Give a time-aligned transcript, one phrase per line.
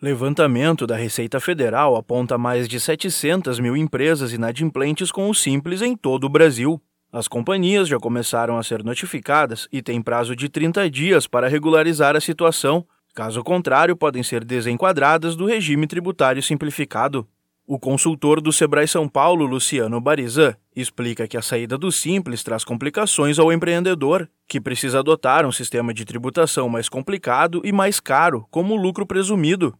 [0.00, 5.96] Levantamento da Receita Federal aponta mais de 700 mil empresas inadimplentes com o Simples em
[5.96, 6.80] todo o Brasil.
[7.12, 12.14] As companhias já começaram a ser notificadas e têm prazo de 30 dias para regularizar
[12.14, 12.86] a situação.
[13.12, 17.26] Caso contrário, podem ser desenquadradas do regime tributário simplificado.
[17.70, 22.64] O consultor do Sebrae São Paulo, Luciano Barizan, explica que a saída do Simples traz
[22.64, 28.46] complicações ao empreendedor, que precisa adotar um sistema de tributação mais complicado e mais caro,
[28.50, 29.76] como o lucro presumido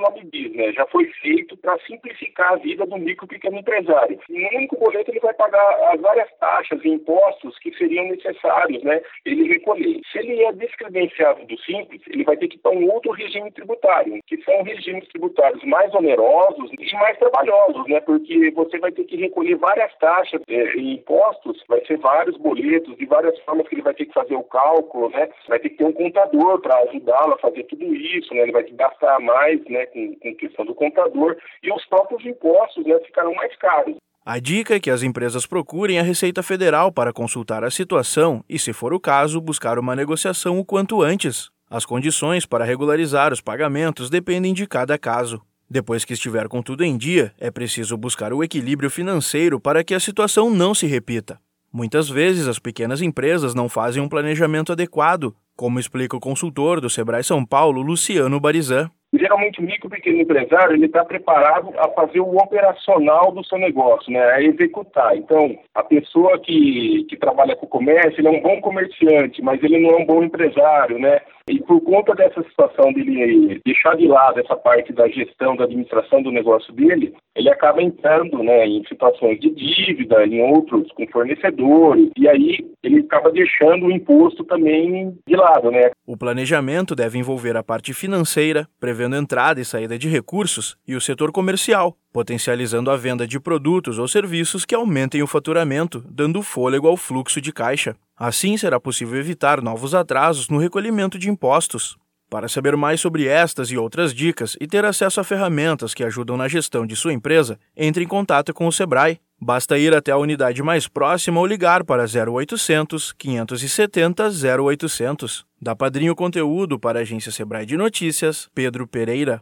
[0.00, 4.18] nome diz, né, já foi feito para simplificar a vida do micro e pequeno empresário.
[4.28, 9.00] No único boleto ele vai pagar as várias taxas e impostos que seriam necessários, né,
[9.24, 10.00] ele recolher.
[10.10, 13.50] Se ele é descredenciado do Simples, ele vai ter que ir para um outro regime
[13.50, 19.04] tributário, que são regimes tributários mais onerosos e mais trabalhosos, né, porque você vai ter
[19.04, 23.74] que recolher várias taxas é, e impostos, vai ser vários boletos, de várias formas que
[23.74, 26.78] ele vai ter que fazer o cálculo, né, vai ter que ter um contador para
[26.80, 30.34] ajudá-lo a fazer tudo isso, né, ele vai ter que gastar mais né, com, com
[30.36, 33.96] questão do contador e os próprios impostos né, ficarão mais caros.
[34.24, 38.58] A dica é que as empresas procurem a Receita Federal para consultar a situação e,
[38.58, 41.50] se for o caso, buscar uma negociação o quanto antes.
[41.70, 45.40] As condições para regularizar os pagamentos dependem de cada caso.
[45.70, 49.94] Depois que estiver com tudo em dia, é preciso buscar o equilíbrio financeiro para que
[49.94, 51.40] a situação não se repita.
[51.72, 56.90] Muitas vezes as pequenas empresas não fazem um planejamento adequado, como explica o consultor do
[56.90, 58.90] Sebrae São Paulo, Luciano Barizan.
[59.12, 64.12] Geralmente o micro pequeno empresário ele está preparado a fazer o operacional do seu negócio,
[64.12, 65.16] né, a executar.
[65.16, 69.80] Então, a pessoa que, que trabalha com comércio, ele é um bom comerciante, mas ele
[69.80, 71.20] não é um bom empresário, né?
[71.50, 76.22] E por conta dessa situação dele deixar de lado essa parte da gestão, da administração
[76.22, 82.08] do negócio dele, ele acaba entrando né, em situações de dívida, em outros com fornecedores,
[82.16, 85.72] e aí ele acaba deixando o imposto também de lado.
[85.72, 85.90] Né?
[86.06, 91.00] O planejamento deve envolver a parte financeira, prevendo entrada e saída de recursos, e o
[91.00, 96.86] setor comercial, potencializando a venda de produtos ou serviços que aumentem o faturamento, dando fôlego
[96.86, 97.96] ao fluxo de caixa.
[98.22, 101.96] Assim será possível evitar novos atrasos no recolhimento de impostos.
[102.28, 106.36] Para saber mais sobre estas e outras dicas e ter acesso a ferramentas que ajudam
[106.36, 109.18] na gestão de sua empresa, entre em contato com o Sebrae.
[109.40, 114.28] Basta ir até a unidade mais próxima ou ligar para 0800 570
[114.62, 115.46] 0800.
[115.58, 119.38] Da Padrinho Conteúdo para a agência Sebrae de Notícias, Pedro Pereira.